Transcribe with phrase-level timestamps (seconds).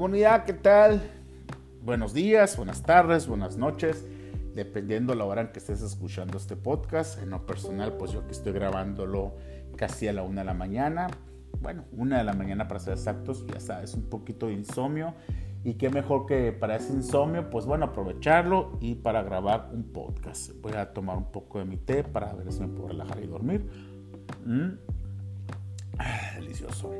[0.00, 1.02] Comunidad, ¿qué tal?
[1.82, 4.06] Buenos días, buenas tardes, buenas noches,
[4.54, 7.22] dependiendo la hora en que estés escuchando este podcast.
[7.22, 9.34] En lo personal, pues yo que estoy grabándolo
[9.76, 11.08] casi a la una de la mañana.
[11.60, 15.12] Bueno, una de la mañana para ser exactos, ya sabes, un poquito de insomnio.
[15.64, 20.52] Y qué mejor que para ese insomnio, pues bueno, aprovecharlo y para grabar un podcast.
[20.62, 23.26] Voy a tomar un poco de mi té para ver si me puedo relajar y
[23.26, 23.68] dormir.
[24.46, 24.99] Mm.
[26.02, 26.90] Ah, delicioso.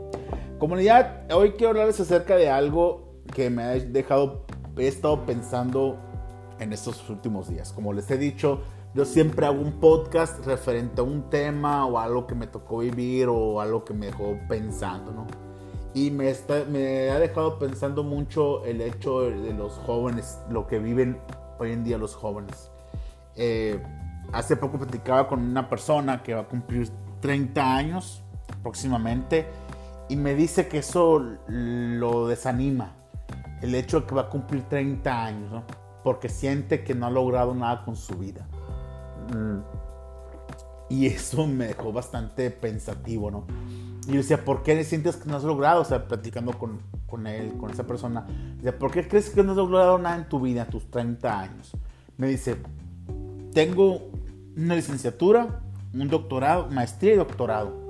[0.59, 4.45] Comunidad, hoy quiero hablarles acerca de algo que me ha dejado,
[4.77, 5.99] he estado pensando
[6.59, 7.73] en estos últimos días.
[7.73, 8.61] Como les he dicho,
[8.95, 13.29] yo siempre hago un podcast referente a un tema o algo que me tocó vivir
[13.29, 15.27] o algo que me dejó pensando, ¿no?
[15.95, 16.35] Y me,
[16.69, 21.19] me ha dejado pensando mucho el hecho de los jóvenes, lo que viven
[21.59, 22.71] hoy en día los jóvenes.
[23.35, 23.83] Eh,
[24.31, 26.91] hace poco platicaba con una persona que va a cumplir
[27.21, 28.23] 30 años
[28.63, 29.47] próximamente
[30.11, 32.97] y me dice que eso lo desanima,
[33.63, 35.63] el hecho de que va a cumplir 30 años, ¿no?
[36.03, 38.47] porque siente que no ha logrado nada con su vida.
[39.33, 39.61] Mm.
[40.89, 43.45] Y eso me dejó bastante pensativo, ¿no?
[44.09, 45.83] Y yo decía, ¿por qué sientes que no has logrado?
[45.83, 48.27] O sea, platicando con, con él, con esa persona.
[48.57, 51.39] Decía, ¿por qué crees que no has logrado nada en tu vida a tus 30
[51.39, 51.71] años?
[52.17, 52.57] Me dice,
[53.53, 54.11] tengo
[54.57, 55.61] una licenciatura,
[55.95, 57.90] un doctorado, maestría y doctorado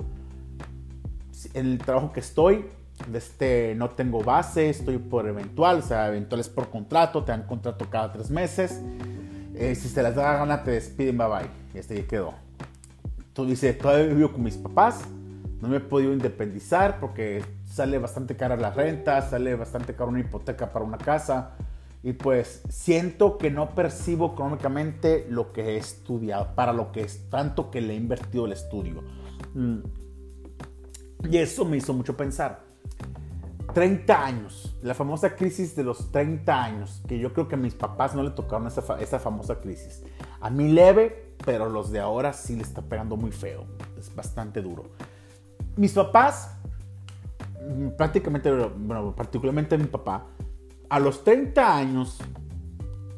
[1.53, 2.65] el trabajo que estoy,
[3.13, 7.43] este, no tengo base, estoy por eventual, o sea, eventual es por contrato, te dan
[7.43, 8.81] contrato cada tres meses.
[9.55, 11.49] Eh, si se les da la gana, te despiden, bye bye.
[11.73, 12.33] Y este ya quedó.
[13.33, 15.01] Tú dices, todavía vivo con mis papás,
[15.61, 20.19] no me he podido independizar porque sale bastante cara la renta, sale bastante cara una
[20.19, 21.51] hipoteca para una casa.
[22.03, 27.29] Y pues siento que no percibo económicamente lo que he estudiado, para lo que es
[27.29, 29.03] tanto que le he invertido el estudio.
[29.53, 29.81] Mm,
[31.29, 32.63] y eso me hizo mucho pensar.
[33.73, 37.73] 30 años, la famosa crisis de los 30 años, que yo creo que a mis
[37.73, 40.03] papás no le tocaron esa, esa famosa crisis.
[40.41, 43.65] A mí leve, pero los de ahora sí le está pegando muy feo.
[43.97, 44.85] Es bastante duro.
[45.77, 46.57] Mis papás,
[47.65, 50.25] mm, prácticamente, bueno, particularmente mi papá,
[50.89, 52.19] a los 30 años,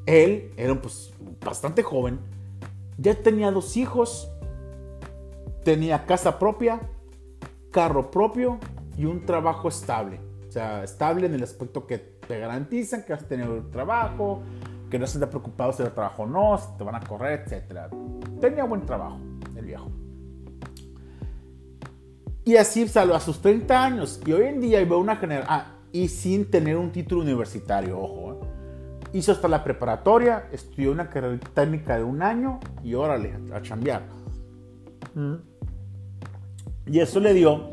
[0.06, 1.14] él era pues
[1.44, 2.20] bastante joven,
[2.98, 4.30] ya tenía dos hijos,
[5.64, 6.82] tenía casa propia,
[7.74, 8.60] carro propio
[8.98, 10.22] y un trabajo estable.
[10.48, 14.42] O sea, estable en el aspecto que te garantizan que vas a tener un trabajo,
[14.90, 17.92] que no estás preocupado si el trabajo no, si te van a correr, etc.
[18.40, 19.18] Tenía buen trabajo
[19.58, 19.92] el viejo.
[22.46, 24.22] Y así salió a sus 30 años.
[24.26, 25.52] Y hoy en día veo una generación...
[25.52, 28.34] Ah, y sin tener un título universitario, ojo.
[28.34, 28.38] ¿eh?
[29.14, 34.04] Hizo hasta la preparatoria, estudió una carrera técnica de un año y órale, a chambear.
[35.14, 35.36] Mm.
[36.86, 37.70] Y eso le dio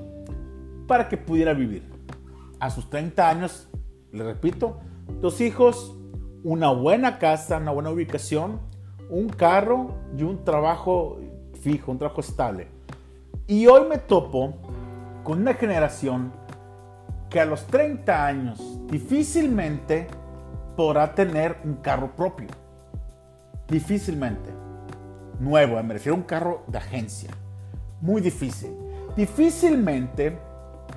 [0.87, 1.88] para que pudiera vivir.
[2.59, 3.69] A sus 30 años,
[4.12, 4.81] le repito,
[5.21, 5.97] dos hijos,
[6.44, 8.60] una buena casa, una buena ubicación,
[9.09, 11.19] un carro y un trabajo
[11.60, 12.69] fijo, un trabajo estable.
[13.47, 14.54] Y hoy me topo
[15.25, 16.32] con una generación
[17.28, 20.06] que a los 30 años difícilmente
[20.77, 22.48] podrá tener un carro propio.
[23.69, 24.50] Difícilmente.
[25.38, 27.31] Nuevo, me refiero a un carro de agencia.
[28.00, 30.38] Muy difícil difícilmente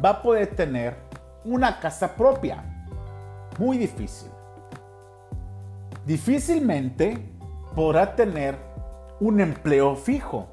[0.04, 0.96] va a poder tener
[1.44, 2.64] una casa propia.
[3.58, 4.30] Muy difícil.
[6.06, 7.18] Difícilmente
[7.76, 8.58] podrá tener
[9.20, 10.48] un empleo fijo.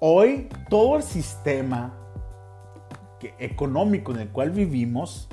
[0.00, 1.94] Hoy todo el sistema
[3.38, 5.28] económico en el cual vivimos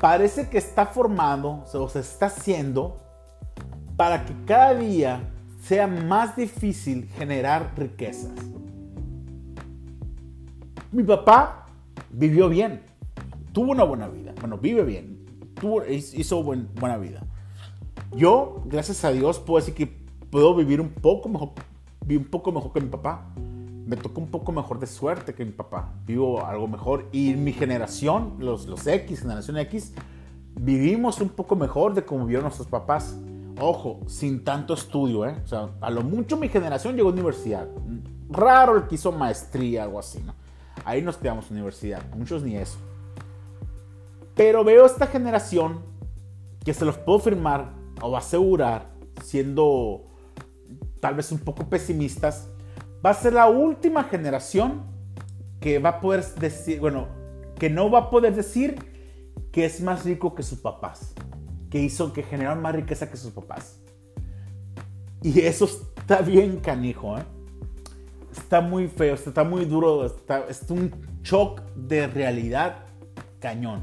[0.00, 3.00] parece que está formado o se está haciendo
[3.96, 5.20] para que cada día
[5.60, 8.30] sea más difícil generar riquezas.
[10.90, 11.66] Mi papá
[12.10, 12.82] vivió bien,
[13.52, 17.22] tuvo una buena vida, bueno, vive bien, tuvo, hizo buena vida.
[18.16, 19.86] Yo, gracias a Dios, puedo decir que
[20.30, 21.50] puedo vivir un poco mejor,
[22.08, 23.26] un poco mejor que mi papá.
[23.86, 25.92] Me tocó un poco mejor de suerte que mi papá.
[26.06, 27.06] Vivo algo mejor.
[27.10, 29.94] Y mi generación, los, los X, generación X,
[30.54, 33.16] vivimos un poco mejor de como vivieron nuestros papás.
[33.60, 35.36] Ojo, sin tanto estudio, ¿eh?
[35.42, 37.66] O sea, a lo mucho mi generación llegó a universidad.
[38.30, 40.34] Raro el que hizo maestría, algo así, ¿no?
[40.88, 42.78] Ahí nos quedamos universidad, muchos ni eso.
[44.34, 45.82] Pero veo esta generación
[46.64, 48.88] que se los puedo firmar o asegurar,
[49.22, 50.06] siendo
[50.98, 52.48] tal vez un poco pesimistas,
[53.04, 54.84] va a ser la última generación
[55.60, 57.08] que va a poder decir, bueno,
[57.58, 58.76] que no va a poder decir
[59.52, 61.12] que es más rico que sus papás,
[61.68, 63.78] que hizo, que generaron más riqueza que sus papás.
[65.20, 67.24] Y eso está bien canijo, ¿eh?
[68.38, 70.90] Está muy feo, está muy duro, está, es un
[71.22, 72.86] shock de realidad
[73.40, 73.82] cañón.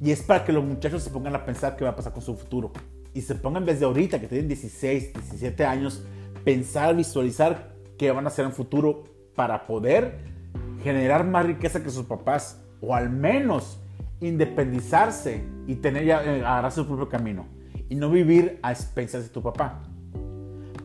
[0.00, 2.22] Y es para que los muchachos se pongan a pensar qué va a pasar con
[2.22, 2.72] su futuro.
[3.14, 6.04] Y se pongan desde ahorita, que tienen 16, 17 años,
[6.44, 9.04] pensar, visualizar qué van a hacer en futuro
[9.34, 10.18] para poder
[10.82, 12.62] generar más riqueza que sus papás.
[12.80, 13.80] O al menos
[14.20, 17.46] independizarse y tener ya, eh, agarrar su propio camino.
[17.88, 19.82] Y no vivir a expensas de tu papá.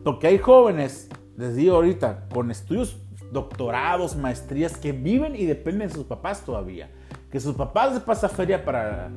[0.02, 2.98] Porque hay jóvenes, les digo ahorita, con estudios,
[3.32, 6.90] doctorados, maestrías, que viven y dependen de sus papás todavía.
[7.30, 9.10] Que sus papás les pasa feria para,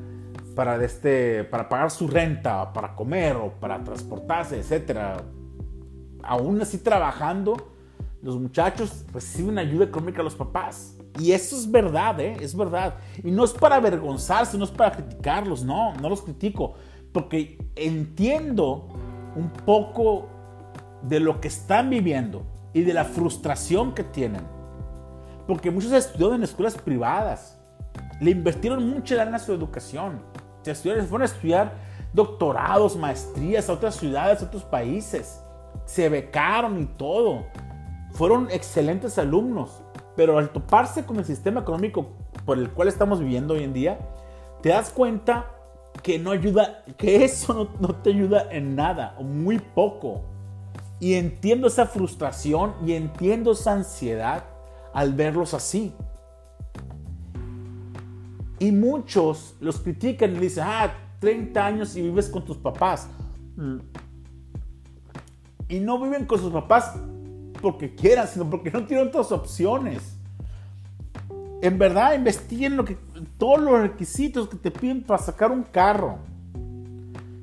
[0.54, 5.20] para, este, para pagar su renta, para comer o para transportarse, etc.
[6.22, 7.56] Aún así trabajando,
[8.22, 10.96] los muchachos reciben ayuda económica a los papás.
[11.18, 12.36] Y eso es verdad, ¿eh?
[12.40, 12.96] Es verdad.
[13.22, 16.74] Y no es para avergonzarse, no es para criticarlos, no, no los critico.
[17.12, 18.88] Porque entiendo
[19.34, 20.28] un poco
[21.02, 24.42] de lo que están viviendo y de la frustración que tienen.
[25.46, 27.60] Porque muchos estudiaron en escuelas privadas,
[28.20, 30.20] le invirtieron mucha lana a su educación,
[30.62, 31.72] se, estudiaron, fueron a estudiar
[32.12, 35.40] doctorados, maestrías a otras ciudades, a otros países,
[35.84, 37.44] se becaron y todo,
[38.12, 39.82] fueron excelentes alumnos,
[40.16, 42.08] pero al toparse con el sistema económico
[42.44, 43.98] por el cual estamos viviendo hoy en día,
[44.62, 45.52] te das cuenta
[46.02, 50.24] que no ayuda, que eso no te ayuda en nada, o muy poco.
[50.98, 54.44] Y entiendo esa frustración y entiendo esa ansiedad
[54.94, 55.92] al verlos así.
[58.58, 63.08] Y muchos los critican y dicen, ah, 30 años y vives con tus papás.
[63.56, 63.78] Mm.
[65.68, 66.94] Y no viven con sus papás
[67.60, 70.16] porque quieran, sino porque no tienen otras opciones.
[71.60, 72.96] En verdad, investiguen lo que,
[73.38, 76.18] todos los requisitos que te piden para sacar un carro.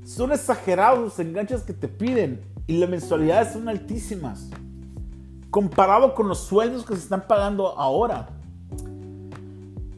[0.06, 4.50] Son exagerados los enganches que te piden y las mensualidades son altísimas.
[5.50, 8.30] Comparado con los sueldos que se están pagando ahora.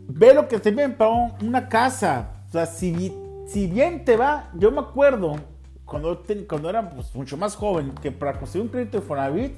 [0.08, 2.44] Ve lo que te piden para una casa.
[2.48, 3.14] O sea, si,
[3.48, 5.36] si bien te va, yo me acuerdo
[5.86, 9.56] cuando, cuando era pues, mucho más joven que para conseguir un crédito de Fonavit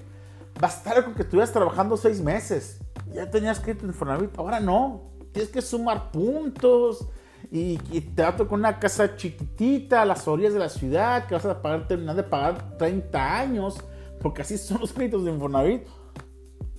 [0.60, 2.80] bastaba con que estuvieras trabajando seis meses.
[3.14, 4.38] Ya tenías crédito de Fonavit.
[4.38, 5.12] Ahora no.
[5.32, 7.08] Tienes que sumar puntos
[7.52, 11.46] y, te va a una casa chiquitita a las orillas de la ciudad que vas
[11.46, 13.78] a pagar, terminar de pagar 30 años,
[14.22, 15.84] porque así son los créditos de Infonavit.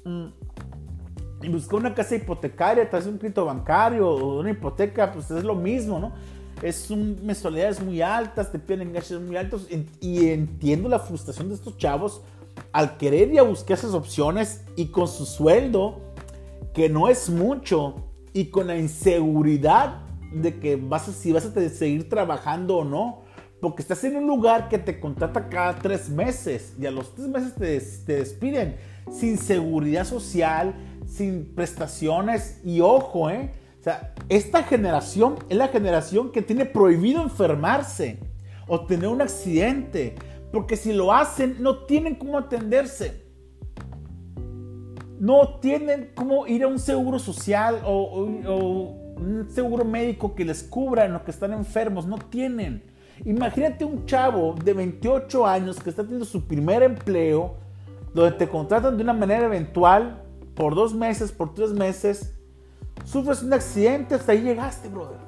[0.04, 0.26] Mm.
[1.40, 5.44] Y buscar una casa hipotecaria, te hace un crédito bancario o una hipoteca, pues es
[5.44, 6.12] lo mismo, ¿no?
[6.62, 9.68] Es un, mensualidades muy altas, te piden enganches muy altos
[10.00, 12.22] y entiendo la frustración de estos chavos
[12.72, 16.00] al querer ir a buscar esas opciones y con su sueldo,
[16.74, 21.68] que no es mucho, y con la inseguridad de que vas a, si vas a
[21.68, 23.22] seguir trabajando o no.
[23.60, 27.26] Porque estás en un lugar que te contrata cada tres meses y a los tres
[27.26, 27.54] meses
[28.04, 28.76] te, despiden
[29.10, 30.74] sin seguridad social,
[31.06, 33.50] sin prestaciones y ojo, ¿eh?
[33.80, 38.20] O sea, esta generación es la generación que tiene prohibido enfermarse
[38.68, 40.14] o tener un accidente.
[40.52, 43.24] Porque si lo hacen, no tienen cómo atenderse.
[45.18, 51.04] No tienen cómo ir a un seguro social o un seguro médico que les cubra
[51.04, 52.82] en lo que están enfermos, no tienen.
[53.24, 57.56] Imagínate un chavo de 28 años que está teniendo su primer empleo,
[58.14, 60.22] donde te contratan de una manera eventual,
[60.54, 62.34] por dos meses, por tres meses,
[63.04, 65.18] sufres un accidente, hasta ahí llegaste, brother.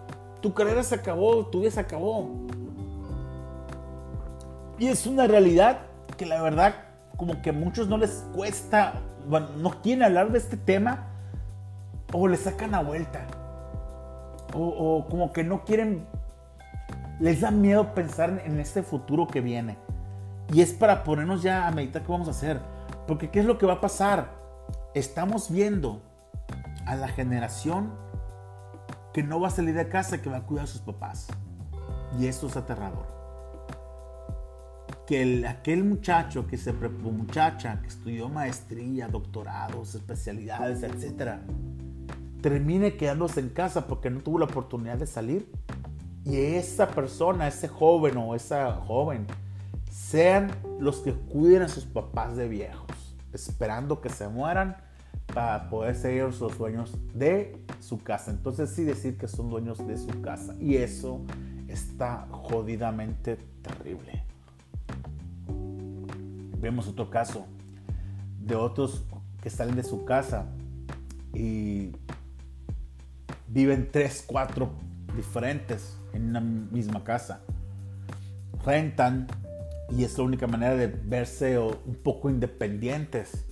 [0.40, 2.30] Tu carrera se acabó, tu vida se acabó.
[4.78, 5.80] Y es una realidad
[6.16, 6.74] que la verdad,
[7.16, 8.94] como que a muchos no les cuesta,
[9.28, 11.08] bueno, no quieren hablar de este tema,
[12.12, 13.26] o le sacan a vuelta
[14.54, 16.06] o, como que no quieren,
[17.18, 19.78] les da miedo pensar en este futuro que viene.
[20.52, 22.60] Y es para ponernos ya a meditar qué vamos a hacer.
[23.06, 24.30] Porque ¿qué es lo que va a pasar?
[24.94, 26.02] Estamos viendo
[26.86, 27.92] a la generación
[29.12, 31.28] que no va a salir de casa, que va a cuidar a sus papás.
[32.18, 33.06] Y esto es aterrador.
[35.06, 41.42] Que aquel muchacho que se preparó, muchacha que estudió maestría, doctorados, especialidades, etcétera,
[42.40, 45.50] termine quedándose en casa porque no tuvo la oportunidad de salir.
[46.24, 49.26] Y esa persona, ese joven o esa joven,
[49.90, 54.76] sean los que cuiden a sus papás de viejos, esperando que se mueran
[55.32, 58.30] para poder seguir los sueños de su casa.
[58.30, 60.54] Entonces sí decir que son dueños de su casa.
[60.60, 61.20] Y eso
[61.68, 64.24] está jodidamente terrible.
[66.60, 67.46] Vemos otro caso
[68.40, 69.04] de otros
[69.42, 70.46] que salen de su casa
[71.32, 71.92] y
[73.50, 74.70] viven tres, cuatro
[75.14, 77.42] diferentes en una misma casa.
[78.64, 79.26] Rentan
[79.90, 83.46] y es la única manera de verse un poco independientes.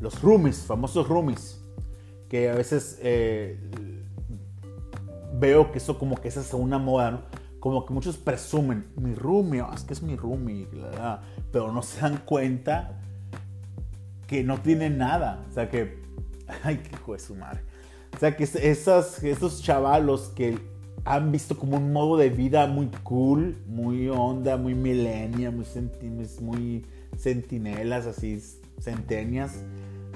[0.00, 1.62] Los roomies, famosos roomies,
[2.28, 3.58] que a veces eh,
[5.38, 7.28] veo que eso como que es una moda.
[7.60, 10.68] Como que muchos presumen, mi roomie, oh, es que es mi roomie,
[11.50, 13.00] pero no se dan cuenta
[14.26, 15.42] que no tienen nada.
[15.48, 16.02] O sea que,
[16.62, 17.62] ay, qué hijo de su madre.
[18.14, 20.58] O sea que esas, esos chavalos que
[21.04, 25.66] han visto como un modo de vida muy cool, muy onda, muy millennial, muy,
[26.40, 28.40] muy sentinelas, así,
[28.80, 29.52] centenias,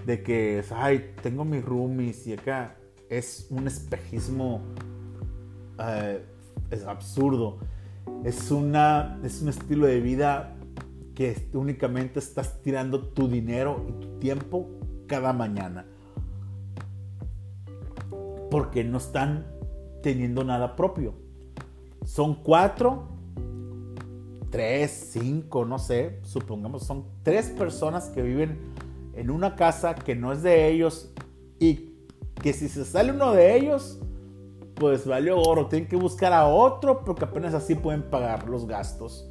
[0.06, 2.76] de que, ay, tengo mis roomies y acá
[3.10, 4.62] es un espejismo
[5.78, 6.24] eh,
[6.70, 7.58] es absurdo.
[8.24, 10.56] Es, una, es un estilo de vida
[11.14, 14.68] que únicamente estás tirando tu dinero y tu tiempo
[15.06, 15.86] cada mañana.
[18.50, 19.46] Porque no están
[20.02, 21.14] teniendo nada propio.
[22.04, 23.08] Son cuatro,
[24.50, 28.58] tres, cinco, no sé, supongamos, son tres personas que viven
[29.14, 31.12] en una casa que no es de ellos
[31.58, 31.94] y
[32.40, 33.98] que si se sale uno de ellos,
[34.74, 35.66] pues valió oro.
[35.66, 39.28] Tienen que buscar a otro porque apenas así pueden pagar los gastos.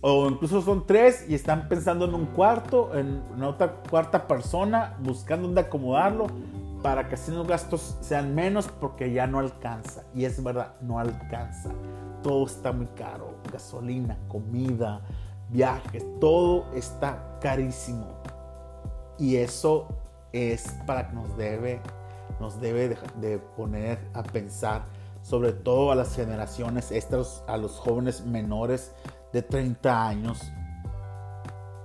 [0.00, 4.96] O incluso son tres y están pensando en un cuarto, en una otra cuarta persona,
[5.00, 6.26] buscando dónde acomodarlo
[6.82, 10.04] para que así los gastos sean menos porque ya no alcanza.
[10.14, 11.70] Y es verdad, no alcanza.
[12.22, 13.36] Todo está muy caro.
[13.52, 15.00] Gasolina, comida,
[15.50, 18.06] viajes, todo está carísimo.
[19.18, 19.88] Y eso
[20.32, 21.80] es para que nos debe,
[22.40, 24.84] nos debe de, poner a pensar,
[25.22, 28.92] sobre todo a las generaciones, estos, a los jóvenes menores
[29.32, 30.40] de 30 años,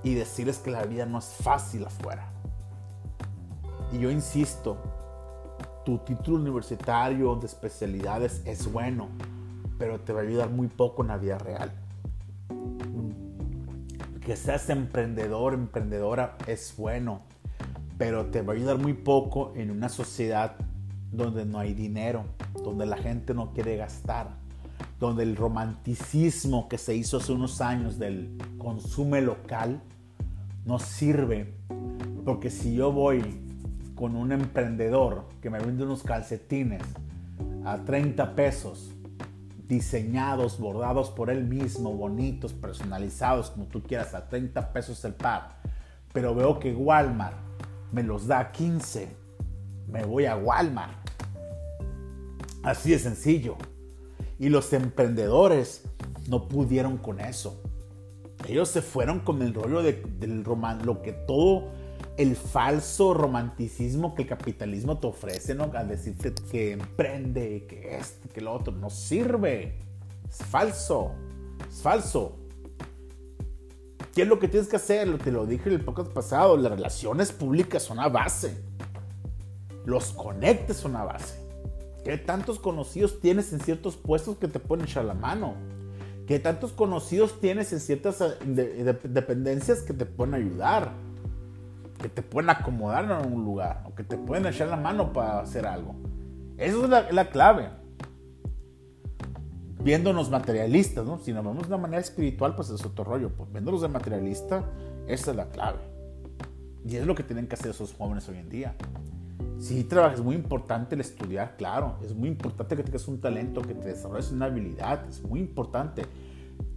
[0.03, 2.30] y decirles que la vida no es fácil afuera.
[3.91, 4.77] Y yo insisto,
[5.83, 9.09] tu título universitario de especialidades es bueno,
[9.77, 11.73] pero te va a ayudar muy poco en la vida real.
[14.25, 17.23] Que seas emprendedor, emprendedora es bueno,
[17.97, 20.55] pero te va a ayudar muy poco en una sociedad
[21.11, 22.23] donde no hay dinero,
[22.63, 24.37] donde la gente no quiere gastar,
[24.99, 29.81] donde el romanticismo que se hizo hace unos años del consumo local
[30.63, 31.57] no sirve.
[32.23, 33.50] Porque si yo voy
[34.01, 36.81] con un emprendedor que me vende unos calcetines
[37.63, 38.89] a 30 pesos,
[39.67, 45.59] diseñados, bordados por él mismo, bonitos, personalizados, como tú quieras, a 30 pesos el par,
[46.13, 47.37] pero veo que Walmart
[47.91, 49.07] me los da 15,
[49.87, 50.97] me voy a Walmart.
[52.63, 53.55] Así de sencillo.
[54.39, 55.83] Y los emprendedores
[56.27, 57.61] no pudieron con eso.
[58.47, 61.69] Ellos se fueron con el rollo de, del román, lo que todo
[62.17, 65.71] el falso romanticismo que el capitalismo te ofrece, ¿no?
[65.73, 69.79] A decirte que emprende, que este, que lo otro, no sirve.
[70.29, 71.13] Es falso.
[71.69, 72.37] Es falso.
[74.13, 75.17] ¿Qué es lo que tienes que hacer?
[75.19, 78.57] Te lo dije en el podcast pasado, las relaciones públicas son a base.
[79.85, 81.39] Los conectes son a base.
[82.03, 85.55] ¿Qué tantos conocidos tienes en ciertos puestos que te pueden echar la mano?
[86.27, 90.93] ¿Qué tantos conocidos tienes en ciertas eh, dependencias que te pueden ayudar?
[92.01, 95.39] Que te pueden acomodar en un lugar o que te pueden echar la mano para
[95.41, 95.95] hacer algo.
[96.57, 97.69] Eso es la, la clave
[99.83, 101.19] viéndonos materialistas, ¿no?
[101.19, 103.29] Si nos vemos de una manera espiritual, pues es otro rollo.
[103.29, 104.63] Pues viéndonos de materialista,
[105.07, 105.79] esa es la clave.
[106.85, 108.75] Y es lo que tienen que hacer esos jóvenes hoy en día.
[109.59, 111.97] Sí, trabajo, es muy importante el estudiar, claro.
[112.03, 115.07] Es muy importante que tengas un talento, que te desarrolles una habilidad.
[115.07, 116.03] Es muy importante.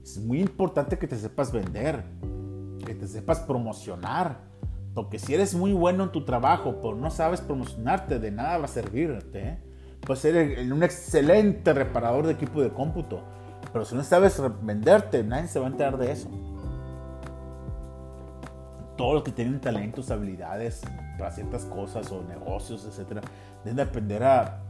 [0.02, 2.04] Es muy importante que te sepas vender,
[2.84, 4.38] que te sepas promocionar.
[4.94, 8.64] Porque si eres muy bueno en tu trabajo, pero no sabes promocionarte, de nada va
[8.64, 9.48] a servirte.
[9.48, 9.58] ¿eh?
[10.04, 13.22] puedes ser un excelente reparador de equipo de cómputo,
[13.72, 16.28] pero si no sabes venderte, nadie se va a enterar de eso.
[18.96, 20.82] Todos los que tienen talentos, habilidades
[21.18, 23.22] para ciertas cosas o negocios, etcétera,
[23.64, 24.60] deben aprender a,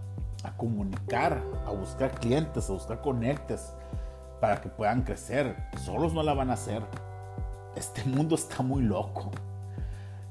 [0.45, 3.75] a comunicar, a buscar clientes, a buscar conectes
[4.41, 5.55] para que puedan crecer.
[5.85, 6.83] Solos no la van a hacer.
[7.77, 9.31] Este mundo está muy loco.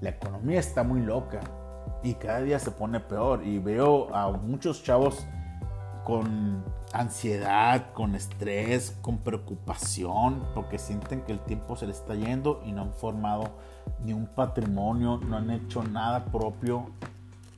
[0.03, 1.39] La economía está muy loca
[2.03, 5.25] y cada día se pone peor y veo a muchos chavos
[6.03, 12.61] con ansiedad, con estrés, con preocupación, porque sienten que el tiempo se les está yendo
[12.65, 13.51] y no han formado
[14.03, 16.87] ni un patrimonio, no han hecho nada propio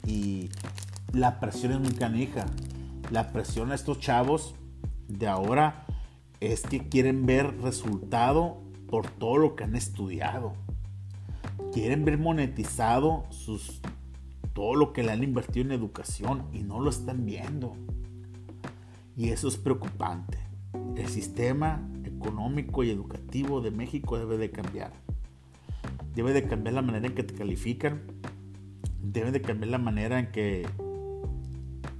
[0.06, 0.52] y
[1.14, 2.46] la presión es muy canija.
[3.10, 4.54] La presión a estos chavos
[5.08, 5.88] de ahora
[6.42, 10.54] es que quieren ver resultado por todo lo que han estudiado.
[11.76, 13.82] Quieren ver monetizado sus
[14.54, 17.76] todo lo que le han invertido en educación y no lo están viendo.
[19.18, 20.38] Y eso es preocupante.
[20.96, 24.94] El sistema económico y educativo de México debe de cambiar.
[26.14, 28.04] Debe de cambiar la manera en que te califican.
[29.02, 30.66] Debe de cambiar la manera en que,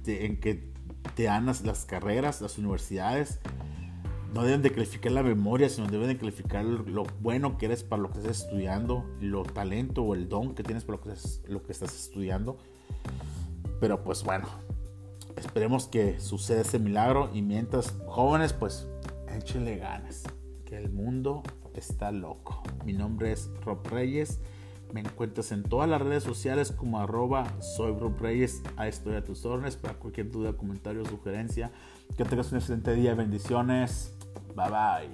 [0.06, 0.72] en que
[1.14, 3.40] te dan las, carreras, las universidades,
[4.36, 8.02] no deben de calificar la memoria, sino deben de calificar lo bueno que eres para
[8.02, 11.96] lo que estás estudiando, lo talento o el don que tienes para lo que, estás
[11.96, 12.58] estudiando.
[13.80, 14.46] Pero pues bueno,
[15.36, 18.86] esperemos que suceda ese milagro y mientras jóvenes pues
[19.34, 20.24] échenle ganas,
[20.66, 22.62] que el mundo está loco.
[22.84, 24.40] Mi nombre es Rob Reyes.
[24.92, 28.62] Me encuentras en todas las redes sociales como arroba soy Rob Reyes.
[28.76, 31.72] Ahí estoy a tus órdenes para cualquier duda, comentario sugerencia.
[32.18, 33.14] Que tengas un excelente día.
[33.14, 34.15] Bendiciones.
[34.54, 35.08] Bye bye.